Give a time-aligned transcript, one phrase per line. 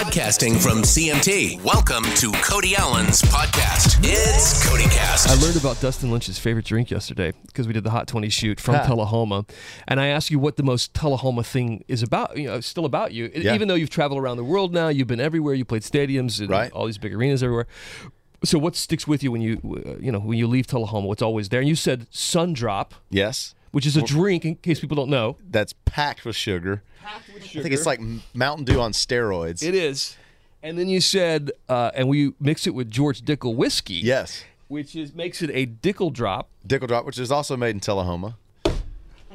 [0.00, 1.62] Podcasting from CMT.
[1.62, 3.98] Welcome to Cody Allen's podcast.
[4.02, 5.28] It's CodyCast.
[5.28, 8.58] I learned about Dustin Lynch's favorite drink yesterday because we did the Hot 20 shoot
[8.60, 9.44] from Tullahoma.
[9.86, 13.12] And I asked you what the most Tullahoma thing is about, you know, still about
[13.12, 13.30] you.
[13.34, 13.54] Yeah.
[13.54, 16.48] Even though you've traveled around the world now, you've been everywhere, you played stadiums and
[16.48, 16.72] Right.
[16.72, 17.66] all these big arenas everywhere.
[18.42, 21.08] So what sticks with you when you, uh, you know, when you leave Tullahoma?
[21.08, 21.60] What's always there?
[21.60, 25.36] And you said Sun Drop, Yes, which is a drink, in case people don't know.
[25.50, 26.82] that's packed with sugar.
[27.04, 27.18] I
[27.60, 28.00] think it's like
[28.34, 29.62] Mountain Dew on steroids.
[29.62, 30.16] It is.
[30.62, 33.94] And then you said, uh, and we mix it with George Dickel whiskey.
[33.94, 36.48] yes, Which is makes it a Dickel drop.
[36.66, 38.36] Dickel Drop, which is also made in Tullahoma.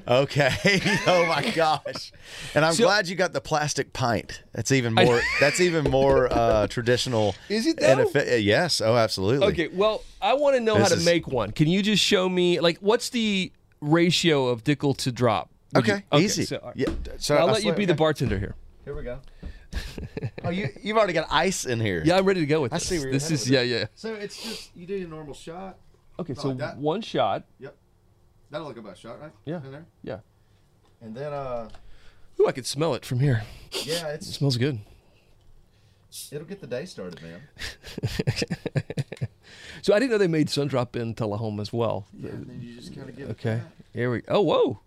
[0.07, 0.51] Okay.
[1.07, 2.11] oh my gosh.
[2.53, 4.43] And I'm So- glad you got the plastic pint.
[4.53, 5.19] That's even more.
[5.39, 7.33] that's even more uh, traditional.
[7.49, 8.03] Is it and though?
[8.03, 8.81] effi- uh, yes.
[8.81, 9.47] Oh, absolutely.
[9.47, 11.51] Okay, well, I want to know how to is- make one.
[11.51, 13.51] Can you just show me, like, what's the
[13.81, 15.49] ratio of Dickel to drop?
[15.73, 16.03] Would Okay.
[16.11, 16.45] you- Easy.
[16.45, 16.77] So, all right.
[16.77, 16.87] Yeah.
[17.17, 18.55] So I'll I let you swear- be the bartender here.
[18.83, 19.19] Here we go.
[20.45, 22.01] oh, you you've already got ice in here.
[22.05, 22.87] Yeah, I'm ready to go with I this.
[22.87, 23.67] see where you're this is with yeah, it.
[23.67, 23.85] yeah.
[23.95, 25.77] So it's just you do your normal shot.
[26.19, 27.43] Okay, so like one shot.
[27.59, 27.75] Yep.
[28.51, 29.31] That'll look about a shot, right?
[29.43, 29.61] Yeah.
[29.65, 29.85] In there.
[30.03, 30.19] Yeah.
[31.01, 31.67] And then uh,
[32.39, 33.43] Ooh, I could smell it from here.
[33.83, 34.79] yeah, It smells good.
[36.31, 37.41] it'll get the day started, man.
[39.85, 42.07] So I didn't know they made Sundrop in Tullahoma as well.
[42.11, 43.61] And then you just kind of get Okay.
[43.93, 44.23] Here we.
[44.27, 44.79] Oh, whoa.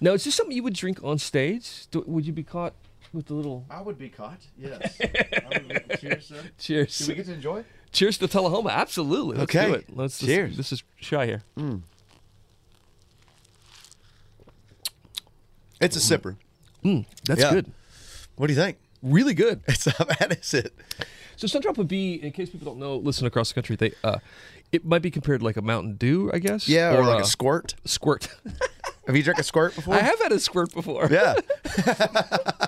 [0.00, 1.88] Now, is this something you would drink on stage?
[1.90, 2.72] Do, would you be caught
[3.12, 4.38] with the little I would be caught.
[4.56, 4.96] Yes.
[5.02, 6.40] I would be, cheers, sir.
[6.56, 6.96] cheers?
[6.98, 7.64] Do we get to enjoy?
[7.90, 8.68] Cheers to Tullahoma.
[8.70, 9.38] Absolutely.
[9.38, 9.66] Let's Okay.
[9.66, 9.86] do it.
[9.96, 10.56] Let's just- Cheers.
[10.56, 11.42] This is shy here.
[11.58, 11.82] Mm.
[15.80, 16.36] It's a sipper.
[16.84, 17.50] Mm, that's Yeah.
[17.54, 17.72] good.
[18.36, 18.78] What do you think?
[19.02, 19.62] Really good.
[19.66, 20.72] It's how bad is it?
[21.44, 24.18] So Sundrop would be, in case people don't know, listen across the country, they uh,
[24.70, 26.68] it might be compared to like a Mountain Dew, I guess.
[26.68, 27.74] Yeah, or, like a a squirt.
[27.84, 28.28] squirt.
[29.08, 29.94] Have you drank a squirt before?
[29.94, 31.08] I have had a squirt before.
[31.10, 31.34] Yeah.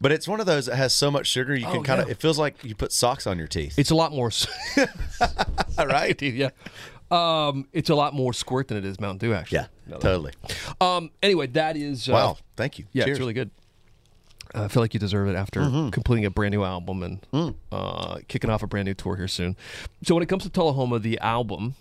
[0.00, 2.08] but it's one of those that has so much sugar you can Oh, kind of.
[2.08, 2.12] yeah.
[2.12, 3.78] It feels like you put socks on your teeth.
[3.78, 4.32] It's a lot more.
[5.78, 6.50] All right, yeah.
[7.12, 9.58] Um, it's a lot more squirt than it is Mountain Dew, actually.
[9.58, 9.66] Yeah.
[9.86, 9.98] No.
[9.98, 10.32] Totally.
[10.80, 11.10] Um.
[11.22, 12.08] Anyway, that is.
[12.08, 12.38] Uh, Wow.
[12.56, 12.86] Thank you.
[12.92, 13.16] Yeah, Cheers.
[13.18, 13.50] it's really good.
[14.54, 15.88] I feel like you deserve it after Mm-hmm.
[15.90, 17.54] completing a brand new album and Mm.
[17.70, 19.56] uh, kicking off a brand new tour here soon.
[20.04, 21.74] So when it comes to Tullahoma, the album,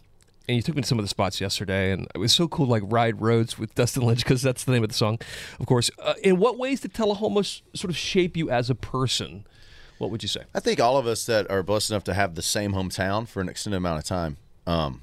[0.47, 2.65] and you took me to some of the spots yesterday, and it was so cool,
[2.67, 5.19] like ride roads with Dustin Lynch because that's the name of the song,
[5.59, 5.91] of course.
[6.01, 9.45] Uh, in what ways did Tullahoma s- sort of shape you as a person?
[9.97, 10.41] What would you say?
[10.55, 13.39] I think all of us that are blessed enough to have the same hometown for
[13.41, 15.01] an extended amount of time um,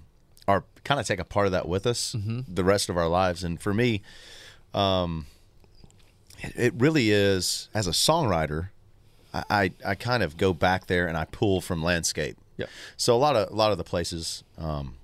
[0.48, 2.16] are kind of take a part of that with us
[2.48, 3.44] the rest of our lives.
[3.44, 4.02] And for me,
[4.74, 5.26] um,
[6.38, 8.70] it, it really is as a songwriter.
[9.32, 12.36] I, I I kind of go back there and I pull from landscape.
[12.56, 12.66] Yeah.
[12.96, 14.96] So a lot of a lot of the places, um,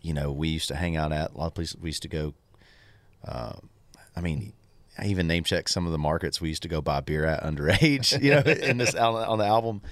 [0.00, 1.32] you know, we used to hang out at.
[1.32, 2.34] A lot of places we used to go.
[3.26, 3.54] Uh,
[4.14, 4.52] I mean,
[4.98, 7.42] I even name check some of the markets we used to go buy beer at
[7.42, 8.20] underage.
[8.28, 9.82] You know, in this on the album,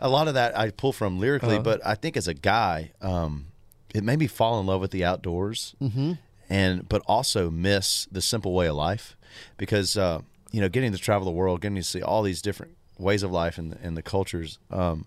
[0.00, 3.46] a lot of that I pull from lyrically, but I think as a guy, um,
[3.94, 6.12] it made me fall in love with the outdoors, mm-hmm.
[6.50, 9.16] And but also miss the simple way of life
[9.56, 10.20] because uh,
[10.50, 13.30] you know, getting to travel the world, getting to see all these different ways of
[13.30, 14.58] life and and the cultures.
[14.70, 15.06] Um,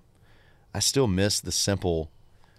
[0.73, 2.09] I still miss the simple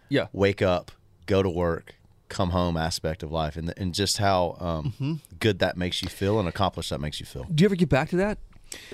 [0.08, 0.28] Yeah.
[0.32, 0.90] wake up,
[1.26, 1.96] go to work,
[2.28, 6.38] come home aspect of life, and and just how um, good that makes you feel
[6.38, 7.44] and accomplished that makes you feel.
[7.44, 8.38] Do you ever get back to that?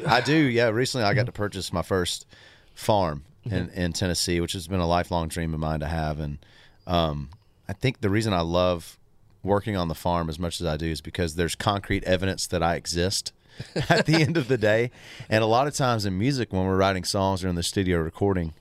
[0.06, 0.68] I do, yeah.
[0.68, 2.26] Recently, I got to purchase my first
[2.74, 6.38] farm in, in Tennessee, which has been a lifelong dream of mine to have, and
[6.86, 7.30] um,
[7.68, 8.98] I think the reason I love
[9.42, 12.62] working on the farm as much as I do is because there's concrete evidence that
[12.62, 13.32] I exist
[13.88, 14.90] at the end of the day.
[15.28, 17.98] And a lot of times in music, when we're writing songs or in the studio
[17.98, 18.54] recording,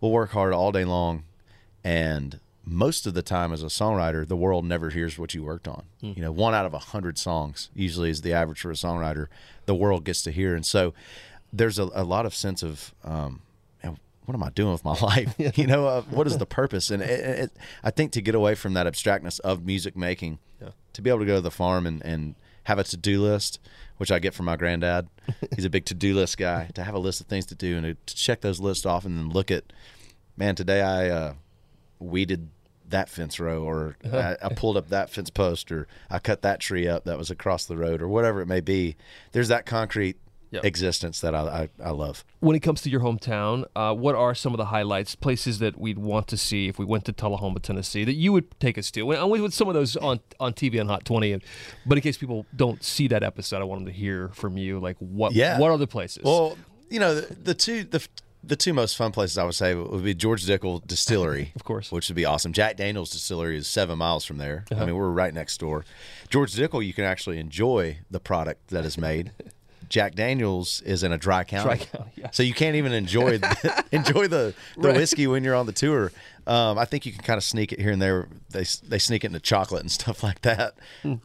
[0.00, 1.24] we'll work hard all day long,
[1.84, 5.66] and most of the time as a songwriter, the world never hears what you worked
[5.66, 5.84] on.
[6.00, 9.28] You know, one out of a hundred songs usually is the average for a songwriter.
[9.64, 10.92] The world gets to hear, and so
[11.50, 12.94] there's a, a lot of sense of.
[13.02, 13.40] Um, "Man,
[14.28, 15.34] what am I doing with my life?
[15.56, 16.90] You know, uh, what is the purpose?
[16.90, 17.52] And it, it,
[17.82, 20.38] I think to get away from that abstractness of music making,
[20.92, 22.34] to be able to go to the farm and, and
[22.64, 23.58] have a to do list,
[23.96, 25.08] which I get from my granddad.
[25.56, 26.68] He's a big to do list guy.
[26.74, 29.06] To have a list of things to do and to, to check those lists off,
[29.06, 29.64] and then look at,
[30.36, 31.34] man, today I uh,
[31.98, 32.50] weeded
[32.90, 36.60] that fence row, or I, I pulled up that fence post, or I cut that
[36.60, 38.96] tree up that was across the road, or whatever it may be.
[39.32, 40.18] There's that concrete
[40.50, 40.64] Yep.
[40.64, 42.24] existence that I, I, I love.
[42.40, 45.78] When it comes to your hometown, uh, what are some of the highlights, places that
[45.78, 48.90] we'd want to see if we went to Tullahoma, Tennessee, that you would take us
[48.92, 49.10] to?
[49.12, 51.44] And I'm with some of those on, on TV on Hot 20, and,
[51.84, 54.78] but in case people don't see that episode, I want them to hear from you,
[54.80, 55.58] like what Yeah.
[55.58, 56.22] what other places?
[56.24, 56.56] Well,
[56.90, 58.06] you know, the, the two the
[58.44, 61.90] the two most fun places I would say would be George Dickel Distillery, Of course.
[61.92, 62.52] which would be awesome.
[62.52, 64.64] Jack Daniel's Distillery is seven miles from there.
[64.70, 64.80] Uh-huh.
[64.82, 65.84] I mean, we're right next door.
[66.30, 69.32] George Dickel, you can actually enjoy the product that is made.
[69.88, 71.64] Jack Daniel's is in a dry county.
[71.64, 72.30] Dry county, yeah.
[72.30, 76.12] So you can't even enjoy the, enjoy the, the whiskey when you're on the tour.
[76.46, 78.28] Um, I think you can kind of sneak it here and there.
[78.50, 80.74] They they sneak it into chocolate and stuff like that.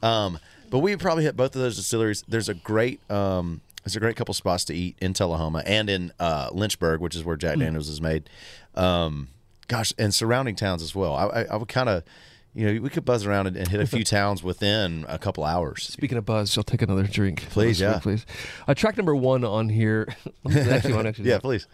[0.01, 0.39] Um,
[0.69, 2.23] but we probably hit both of those distilleries.
[2.27, 6.11] There's a great um, there's a great couple spots to eat in Tullahoma and in
[6.19, 8.29] uh, Lynchburg, which is where Jack Daniels is made.
[8.75, 9.27] Um,
[9.67, 11.15] gosh, and surrounding towns as well.
[11.15, 12.03] I, I, I would kind of,
[12.55, 15.43] you know, we could buzz around and, and hit a few towns within a couple
[15.43, 15.83] hours.
[15.83, 17.47] Speaking of buzz, I'll take another drink.
[17.49, 17.99] Please, yeah.
[17.99, 18.25] please.
[18.67, 20.07] Uh, track number one on here.
[20.55, 21.67] actually, on actually, Yeah, please.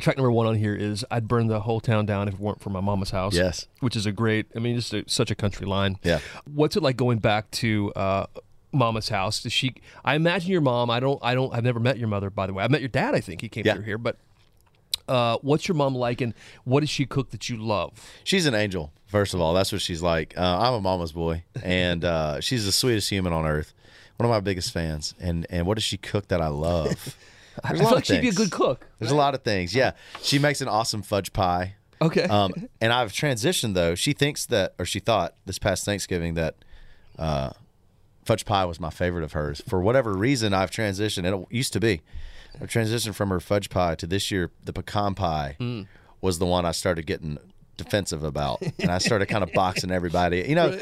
[0.00, 2.60] track number one on here is "I'd burn the whole town down if it weren't
[2.60, 3.66] for my mama's house." Yes.
[3.80, 4.46] which is a great.
[4.54, 5.98] I mean, just a, such a country line.
[6.02, 6.20] Yeah.
[6.44, 8.26] What's it like going back to uh,
[8.72, 9.42] mama's house?
[9.42, 9.74] Does she?
[10.04, 10.90] I imagine your mom.
[10.90, 11.18] I don't.
[11.22, 11.52] I don't.
[11.54, 12.64] I've never met your mother, by the way.
[12.64, 13.14] I met your dad.
[13.14, 13.74] I think he came Yeah.
[13.74, 14.16] through here, but.
[15.08, 16.34] Uh, what's your mom like, and
[16.64, 17.92] what does she cook that you love?
[18.24, 18.92] She's an angel.
[19.06, 20.34] First of all, that's what she's like.
[20.36, 23.74] Uh, I'm a mama's boy, and uh, she's the sweetest human on earth.
[24.16, 25.14] One of my biggest fans.
[25.20, 27.16] And and what does she cook that I love?
[27.64, 28.86] I There's feel a lot like she'd be a good cook.
[28.98, 29.74] There's a lot of things.
[29.74, 31.74] Yeah, she makes an awesome fudge pie.
[32.00, 32.24] Okay.
[32.24, 33.94] Um, and I've transitioned though.
[33.94, 36.56] She thinks that, or she thought this past Thanksgiving that
[37.18, 37.50] uh,
[38.24, 39.62] fudge pie was my favorite of hers.
[39.68, 41.24] For whatever reason, I've transitioned.
[41.24, 42.00] It used to be.
[42.60, 44.50] I've transitioned from her fudge pie to this year.
[44.64, 45.86] The pecan pie Mm.
[46.20, 47.38] was the one I started getting
[47.76, 50.44] defensive about, and I started kind of boxing everybody.
[50.48, 50.78] You know.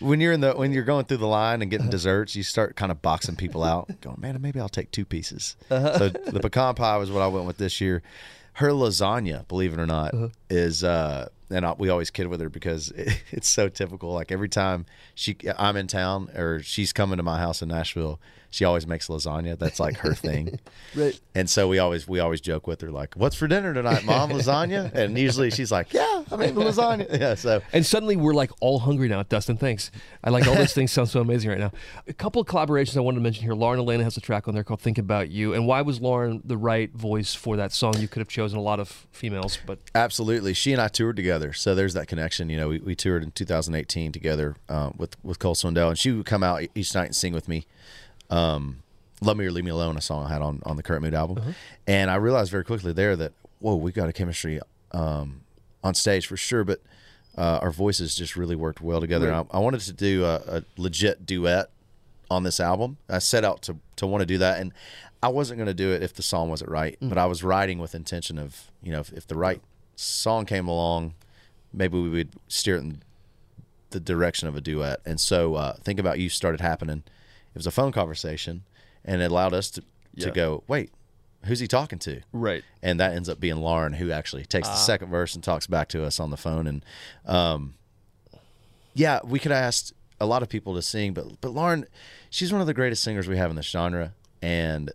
[0.00, 2.74] When you're in the when you're going through the line and getting desserts, you start
[2.74, 4.00] kind of boxing people out.
[4.00, 5.54] Going, man, maybe I'll take two pieces.
[5.70, 5.96] Uh-huh.
[5.96, 8.02] So the pecan pie was what I went with this year.
[8.54, 10.28] Her lasagna, believe it or not, Uh-huh.
[10.50, 14.10] is uh, and I, we always kid with her because it, it's so typical.
[14.12, 18.18] Like every time she I'm in town or she's coming to my house in Nashville,
[18.52, 19.58] she always makes lasagna.
[19.58, 20.60] That's like her thing.
[20.94, 21.18] Right.
[21.34, 24.28] And so we always we always joke with her like, "What's for dinner tonight, Mom?
[24.32, 27.34] Lasagna?" And usually she's like, "Yeah, I made the lasagna." Yeah.
[27.34, 29.56] So And suddenly we're like all hungry now, Dustin.
[29.56, 29.90] Thanks.
[30.22, 31.72] I like all those things sound so amazing right now.
[32.06, 33.54] A couple of collaborations I wanted to mention here.
[33.54, 35.54] Lauren Alaina has a track on there called Think About You.
[35.54, 37.94] And why was Lauren the right voice for that song?
[37.98, 40.52] You could have chosen a lot of females, but Absolutely.
[40.52, 42.50] She and I toured together, so there's that connection.
[42.50, 46.12] You know, we, we toured in 2018 together um, with with Cole Swindell, and she
[46.12, 47.66] would come out each night and sing with me.
[48.32, 48.82] Um,
[49.20, 51.14] "Love Me or Leave Me Alone," a song I had on on the Current Mood
[51.14, 51.54] album,
[51.86, 54.60] and I realized very quickly there that whoa, we got a chemistry
[54.92, 55.42] um,
[55.84, 56.80] on stage for sure, but
[57.38, 59.28] uh, our voices just really worked well together.
[59.30, 61.70] And I, I wanted to do a, a legit duet
[62.30, 62.96] on this album.
[63.08, 64.72] I set out to to want to do that, and
[65.22, 66.98] I wasn't going to do it if the song wasn't right.
[67.00, 69.60] But I was writing with intention of you know if, if the right
[69.94, 71.14] song came along,
[71.72, 73.02] maybe we would steer it in
[73.90, 75.00] the direction of a duet.
[75.04, 77.02] And so uh, think about you started happening.
[77.54, 78.64] It was a phone conversation,
[79.04, 79.82] and it allowed us to
[80.20, 80.90] to go wait.
[81.46, 82.20] Who's he talking to?
[82.32, 82.62] right.
[82.82, 85.88] and that ends up being Lauren who actually takes the second verse and talks back
[85.88, 86.68] to us on the phone.
[86.68, 86.84] And
[87.26, 87.74] um,
[88.94, 91.86] yeah, we could have asked a lot of people to sing, but but Lauren,
[92.30, 94.92] she's one of the greatest singers we have in this genre, and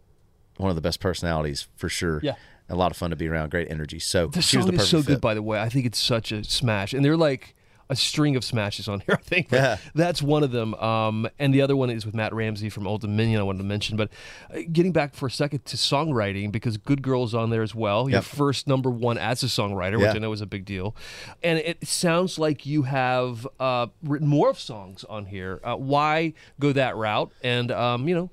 [0.57, 2.19] one of the best personalities for sure.
[2.23, 2.35] Yeah.
[2.69, 3.51] a lot of fun to be around.
[3.51, 3.99] Great energy.
[3.99, 5.59] So The she was song the is so perfect good, by the way.
[5.59, 6.93] I think it's such a smash.
[6.93, 7.55] And they're like
[7.89, 9.51] a string of smashes on here, I think.
[9.51, 9.77] Yeah.
[9.95, 10.73] That's one of them.
[10.75, 13.63] Um, and the other one is with Matt Ramsey from Old Dominion, I wanted to
[13.63, 13.95] mention.
[13.97, 14.09] But
[14.53, 18.09] uh, getting back for a second to songwriting, because Good Girl's on there as well.
[18.09, 20.13] Your first number one as a songwriter, which Yeah.
[20.15, 20.95] I know is a big deal.
[21.43, 25.59] And it sounds like you have uh, written more of songs on here.
[25.63, 27.31] Uh, why go that route?
[27.43, 28.29] And, um, you know,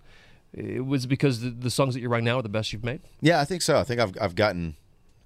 [0.52, 3.00] it was because the, the songs that you're writing now are the best you've made.
[3.20, 3.76] Yeah, I think so.
[3.78, 4.76] I think I've I've gotten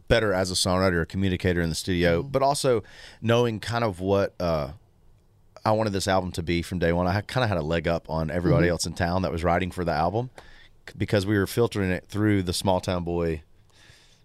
[0.08, 2.30] better as a songwriter, a communicator in the studio, Mm-hmm.
[2.30, 2.82] but also
[3.22, 4.72] knowing kind of what uh,
[5.64, 7.06] I wanted this album to be from day one.
[7.06, 8.72] I kind of had a leg up on everybody Mm-hmm.
[8.72, 10.30] else in town that was writing for the album
[10.96, 13.42] because we were filtering it through the small town boy.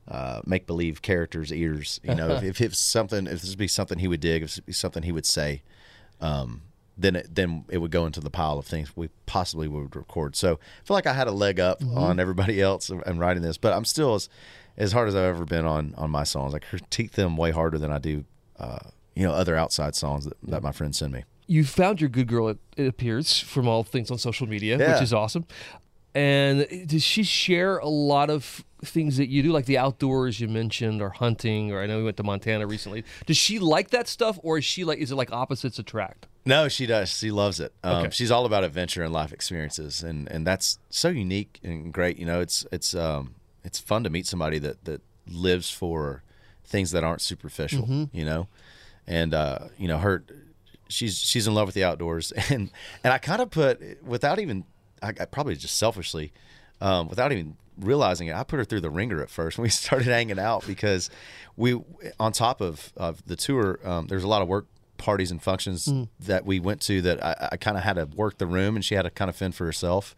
[0.05, 2.01] Uh, make believe characters' ears.
[2.03, 4.49] You know, if, if it's something, if this would be something he would dig, if
[4.49, 5.61] it's be something he would say,
[6.19, 6.61] um,
[6.97, 10.35] then it, then it would go into the pile of things we possibly would record.
[10.35, 11.97] So I feel like I had a leg up Mm-hmm.
[11.97, 14.29] on everybody else in writing this, but I'm still as
[14.77, 16.53] as hard as I've ever been on on my songs.
[16.55, 18.25] I critique them way harder than I do,
[18.59, 18.79] uh,
[19.15, 21.23] you know, other outside songs that, that my friends send me.
[21.47, 24.93] you found your good girl it, it appears from all things on social media Yeah.
[24.93, 25.45] which is awesome
[26.15, 30.47] and does she share a lot of things that you do like the outdoors you
[30.47, 34.07] mentioned or hunting or i know we went to montana recently does she like that
[34.07, 37.09] stuff or is she like is it like opposites attract No, she does.
[37.09, 37.73] She loves it.
[37.83, 38.09] Um, Okay.
[38.11, 42.17] She's all about adventure and life experiences, and and that's so unique and great.
[42.17, 46.21] You know, it's it's um it's fun to meet somebody that that lives for
[46.65, 48.09] things that aren't superficial.
[48.11, 48.47] You know,
[49.07, 50.23] and uh, you know her,
[50.89, 52.69] she's she's in love with the outdoors, and
[53.03, 54.65] and I kind of put without even
[55.01, 56.33] I, I probably just selfishly,
[56.81, 59.69] um, without even realizing it, I put her through the ringer at first when we
[59.85, 61.09] started hanging out because
[61.55, 61.79] we
[62.19, 65.91] on top of of the tour, um, there's a lot of work parties and functions
[66.19, 68.83] that we went to that I, I kind of had to work the room and
[68.85, 70.15] she had to kind of fend for herself.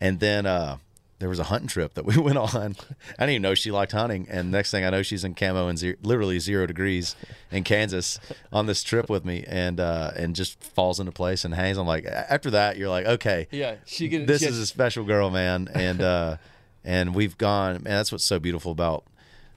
[0.00, 0.78] And then uh,
[1.18, 2.76] there was a hunting trip that we went on.
[3.18, 5.68] I didn't even know she liked hunting, and next thing I know, she's in camo
[5.68, 7.14] and zero, literally zero degrees
[7.52, 8.18] in Kansas
[8.52, 11.78] on this trip with me, and uh, and just falls into place and hangs.
[11.78, 14.66] I'm like, after that, you're like, okay, Yeah, she can- This she is had- a
[14.66, 16.36] special girl, man, and uh,
[16.82, 17.74] and we've gone.
[17.74, 19.04] Man, that's what's so beautiful about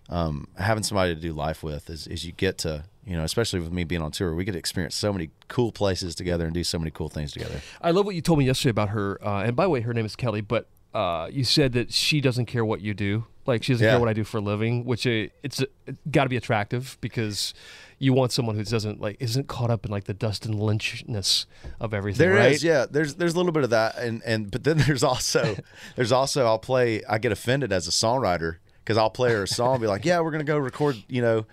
[0.10, 3.60] um, having somebody to do life with is, is you get to you know especially
[3.60, 6.54] with me being on tour we get to experience so many cool places together and
[6.54, 9.20] do so many cool things together I love what you told me yesterday about her.
[9.26, 12.20] Uh, and by the way, her name is Kelly, but uh, you said that she
[12.22, 13.26] doesn't care what you do.
[13.46, 13.92] Like she doesn't Yeah.
[13.94, 15.66] care what I do for a living, which uh, it's uh,
[16.10, 17.54] got to be attractive because
[18.00, 21.46] you want someone who doesn't like isn't caught up in like the Dustin Lynchness
[21.80, 22.28] of everything.
[22.28, 22.64] There is, right?
[22.64, 25.56] yeah there's there's a little bit of that and and but then there's also
[25.96, 29.48] there's also i'll play i get offended as a songwriter because i'll play her a
[29.48, 31.46] song and be like yeah we're gonna go record you know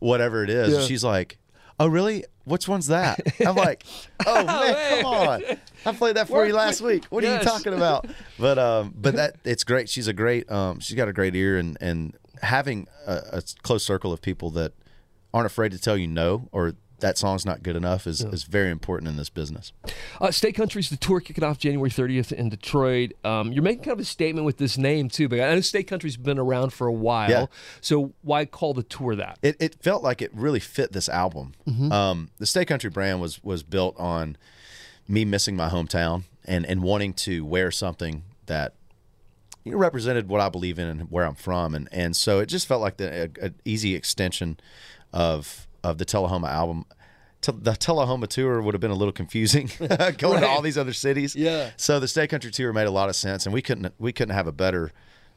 [0.00, 0.74] whatever it is.
[0.74, 0.80] Yeah.
[0.82, 1.38] she's like
[1.78, 2.24] oh really?
[2.44, 3.20] Which one's that?
[3.46, 3.84] I'm like
[4.26, 5.42] oh man come on.
[5.86, 7.04] I played that for you last week.
[7.06, 8.06] What are you talking about?
[8.38, 9.88] But um but that it's great.
[9.88, 13.84] She's a great um she's got a great ear and and having a, a close
[13.84, 14.72] circle of people that
[15.32, 18.70] aren't afraid to tell you no or that song's not good enough is, is very
[18.70, 19.72] important in this business
[20.20, 23.12] Uh, Stay Country's the tour kicking off January 30th in Detroit.
[23.24, 25.82] Um, you're making kind of a statement with this name too, but I know Stay
[25.82, 27.30] Country's been around for a while.
[27.30, 27.46] Yeah.
[27.80, 29.38] So why call the tour that?
[29.42, 31.52] it, it felt like it really fit this album.
[31.90, 34.36] Um, the Stay Country brand was was built on
[35.08, 38.74] me missing my hometown and and wanting to wear something that
[39.64, 42.46] you know, represented what I believe in and where I'm from, and and so it
[42.46, 44.58] just felt like the a, a easy extension
[45.12, 46.84] of of the Tullahoma album.
[47.42, 49.70] The Tullahoma tour would have been a little confusing
[50.18, 51.34] going to all these other cities.
[51.34, 51.70] Yeah.
[51.76, 54.34] So the Stay Country tour made a lot of sense, and we couldn't we couldn't
[54.34, 54.92] have a better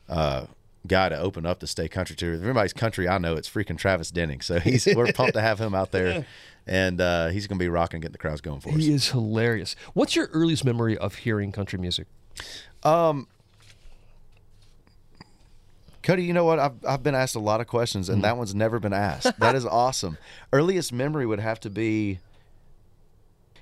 [0.09, 0.47] uh,
[0.85, 2.33] guy to open up the Stay Country tour.
[2.33, 4.41] If everybody's country I know, it's freaking Travis Denning.
[4.41, 6.25] So he's we're pumped to have him out there,
[6.67, 8.75] and uh, he's going to be rocking, getting the crowds going for us.
[8.75, 9.75] He is hilarious.
[9.93, 12.07] What's your earliest memory of hearing country music?
[16.03, 16.59] Cody, you know what?
[16.59, 19.39] I've I've been asked a lot of questions, and that one's never been asked.
[19.39, 20.17] that is awesome.
[20.51, 22.19] Earliest memory would have to be.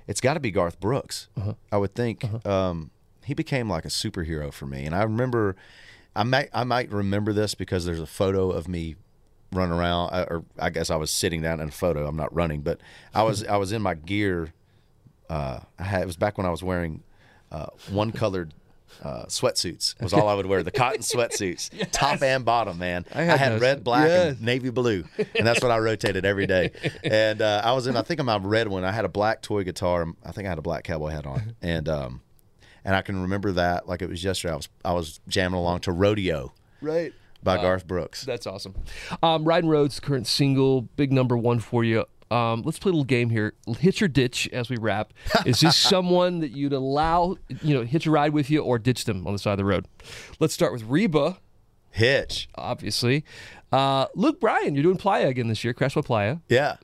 [0.08, 1.28] It's got to be Garth Brooks.
[1.70, 2.24] I would think.
[2.44, 2.90] Um,
[3.24, 5.56] he became like a superhero for me, and I remember.
[6.14, 8.96] I might I might remember this because there's a photo of me
[9.52, 12.06] running around, uh, or I guess I was sitting down in a photo.
[12.06, 12.80] I'm not running, but
[13.14, 14.52] I was I was in my gear.
[15.30, 17.02] Uh, I had, it was back when I was wearing
[17.50, 18.52] uh, one colored
[19.02, 20.62] uh, sweatsuits was all I would wear.
[20.62, 23.04] The cotton sweatsuits, top and bottom, man.
[23.14, 24.32] I had had, red, black, Yes.
[24.36, 25.04] and navy blue,
[25.36, 26.70] and that's what I rotated every day.
[27.04, 28.84] And uh, I was in, I think, on my red one.
[28.84, 30.06] I had a black toy guitar.
[30.24, 32.20] I think I had a black cowboy hat on, and um,
[32.84, 34.52] and I can remember that like it was yesterday.
[34.52, 37.12] I was I was jamming along to "Rodeo" Right.
[37.42, 38.24] by Garth Brooks.
[38.24, 38.74] That's awesome.
[39.22, 42.04] Um, Riding Roads, current single, big number one for you.
[42.32, 43.52] Um, let's play a little game here.
[43.78, 45.12] Hitch or ditch as we wrap.
[45.44, 49.04] Is this someone that you'd allow, you know, hitch a ride with you or ditch
[49.04, 49.86] them on the side of the road?
[50.40, 51.38] Let's start with Reba,
[51.90, 53.24] Hitch, obviously.
[53.70, 56.38] Uh, Luke Bryan, you're doing Playa again this year, Crash My Playa.
[56.48, 56.76] yeah.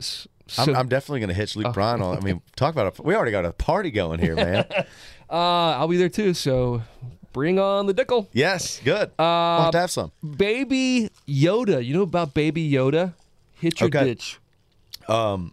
[0.51, 2.17] So, I'm, I'm definitely going to hitch Luke Bryan on.
[2.17, 4.65] I mean, talk about a, we already got a party going here, man.
[5.31, 6.33] uh, I'll be there too.
[6.33, 6.81] So
[7.35, 8.29] bring on the Dickel.
[8.33, 9.11] Yes, good.
[9.19, 9.27] we'll
[9.61, 10.11] have to have some.
[10.37, 11.85] Baby Yoda.
[11.85, 13.13] You know about Baby Yoda?
[13.61, 14.05] Hitch or Okay.
[14.05, 14.39] ditch?
[15.09, 15.53] I'm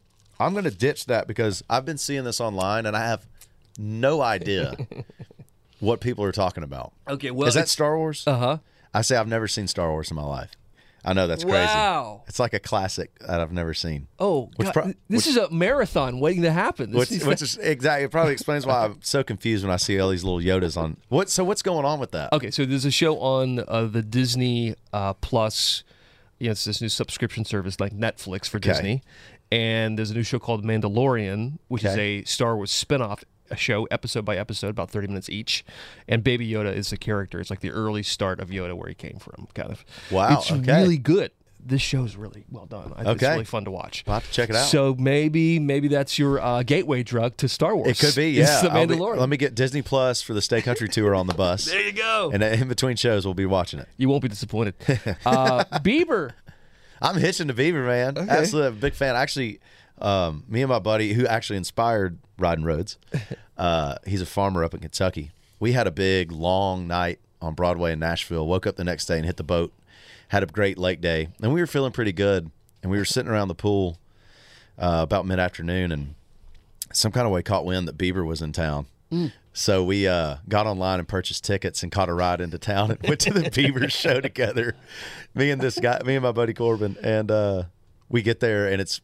[0.54, 3.26] going to ditch that because I've been seeing this online and I have
[3.78, 4.76] no idea
[5.80, 6.94] what people are talking about.
[7.08, 8.24] Okay, well, is that Star Wars?
[8.28, 8.58] Uh huh.
[8.94, 10.52] I say I've never seen Star Wars in my life.
[11.08, 11.58] I know that's crazy.
[11.68, 12.24] Wow.
[12.28, 14.08] It's like a classic that I've never seen.
[14.18, 16.92] Oh, Which God, pro- this is a marathon waiting to happen.
[16.92, 19.78] This Which, is- which is exactly it probably explains why I'm so confused when I
[19.78, 20.98] see all these little Yodas on.
[21.10, 21.30] What?
[21.30, 22.34] So what's going on with that?
[22.34, 25.84] okay, so there's a show on uh, the Disney uh, Plus.
[26.40, 29.04] You know, it's this new subscription service like Netflix for Disney,
[29.52, 33.84] and there's a new show called Mandalorian, which is a Star Wars spinoff a show,
[33.92, 35.64] episode by episode, about 30 minutes each.
[36.08, 37.40] And Baby Yoda is the character.
[37.40, 39.86] It's like the early start of Yoda, where he came from, kind of.
[40.12, 40.82] Wow, it's okay.
[40.82, 41.32] really good.
[41.68, 42.94] This show's really well done.
[42.96, 44.04] I think It's really fun to watch.
[44.08, 44.68] I'll have to check it out.
[44.68, 47.90] So maybe maybe that's your uh, gateway drug to Star Wars.
[47.90, 48.62] It could be, It's yeah.
[48.62, 49.18] the I'll be- Mandalorian.
[49.18, 51.66] let me get Disney Plus for the Stay Country tour on the bus.
[51.72, 52.30] there you go.
[52.32, 53.88] And in between shows, we'll be watching it.
[53.98, 54.76] you won't be disappointed.
[55.26, 56.32] Uh, Bieber.
[57.06, 58.30] I'm hitching to Bieber, man.
[58.30, 59.16] Absolutely, I'm a big fan.
[59.16, 59.60] Actually,
[60.00, 62.98] um, me and my buddy, who actually inspired Riding Roads,
[63.58, 65.32] uh, he's a farmer up in Kentucky.
[65.60, 68.48] We had a big, long night on Broadway in Nashville.
[68.48, 69.72] Woke up the next day and hit the boat.
[70.30, 72.50] Had a great lake day, and we were feeling pretty good.
[72.82, 73.98] And we were sitting around the pool
[74.78, 76.16] uh, about mid afternoon, and
[76.92, 78.88] some kind of way caught wind that Bieber was in town.
[79.54, 83.02] So we uh, got online and purchased tickets and caught a ride into town and
[83.08, 84.76] went to the Bieber's show together.
[85.34, 87.64] Me and this guy, me and my buddy Corbin, and uh,
[88.10, 89.00] we get there and it's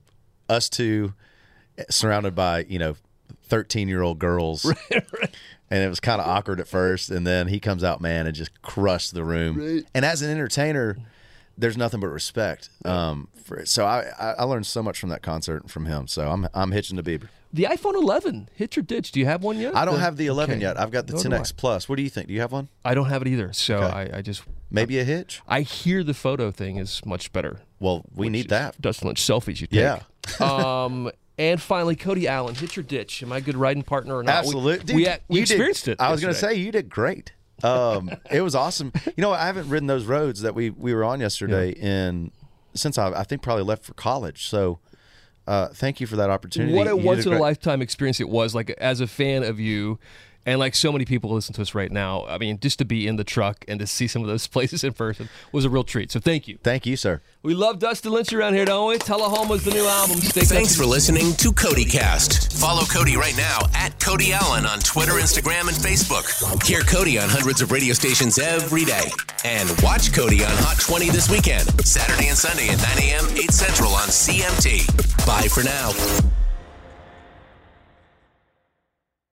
[0.49, 1.13] us two
[1.89, 2.95] surrounded by you know
[3.43, 4.65] thirteen year old girls.
[4.91, 8.35] and it was kind of awkward at first, and then he comes out, man, and
[8.35, 9.85] just crushed the room.
[9.95, 10.97] And as an entertainer,
[11.61, 12.69] there's nothing but respect.
[12.83, 13.65] Um, for.
[13.65, 16.07] So I, I learned so much from that concert from him.
[16.07, 17.29] So I'm I'm hitching to Bieber.
[17.53, 19.11] The iPhone 11 hit your ditch.
[19.11, 19.75] Do you have one yet?
[19.75, 20.61] I don't have the 11 okay.
[20.61, 20.79] yet.
[20.79, 21.89] I've got the Nor 10x Plus.
[21.89, 22.27] What do you think?
[22.27, 22.69] Do you have one?
[22.85, 23.51] I don't have it either.
[23.51, 24.11] So Okay.
[24.13, 25.41] I, I just Maybe a hitch.
[25.47, 27.59] I hear the photo thing is much better.
[27.81, 28.79] Well, we need that.
[28.81, 29.79] Dustin Lynch selfies you take.
[29.81, 30.01] Yeah.
[30.85, 33.21] um, and finally, Cody Allen, hit your ditch.
[33.21, 34.35] Am I a good riding partner or not?
[34.35, 34.77] Absolutely.
[34.77, 35.99] We, Dude, we, we you did- experienced it.
[35.99, 37.33] I was going to say you did great.
[37.63, 38.91] Um, it was awesome.
[39.05, 42.31] You know, I haven't ridden those roads that we we were on yesterday in
[42.73, 44.47] since I I think probably left for college.
[44.47, 44.79] So,
[45.47, 46.73] uh, thank you for that opportunity.
[46.73, 47.41] what a You once in a great.
[47.41, 48.55] lifetime experience it was.
[48.55, 49.99] Like as a fan of you,
[50.45, 52.25] and like so many people listen to us right now.
[52.25, 54.83] I mean, just to be in the truck and to see some of those places
[54.83, 56.11] in person was a real treat.
[56.11, 56.57] So thank you.
[56.63, 57.21] Thank you, sir.
[57.43, 58.97] We love Dustin Lynch around here, don't we?
[58.97, 60.17] Tullahoma's the new album.
[60.17, 62.59] Stay Thanks for listening to CodyCast.
[62.59, 66.27] Follow Cody right now at Cody Allen on Twitter, Instagram, and Facebook.
[66.63, 69.09] Hear Cody on hundreds of radio stations every day.
[69.43, 73.51] And watch Cody on Hot 20 this weekend, Saturday and Sunday at 9 a.m., 8
[73.51, 75.25] Central on CMT.
[75.25, 76.40] Bye for now.